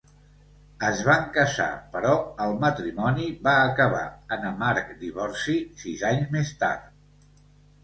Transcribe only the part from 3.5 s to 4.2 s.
acabar